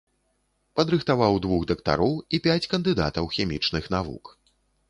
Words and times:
Падрыхтаваў 0.79 1.33
двух 1.43 1.67
дактароў 1.71 2.13
і 2.39 2.41
пяць 2.47 2.69
кандыдатаў 2.75 3.25
хімічных 3.37 3.83
навук. 3.99 4.35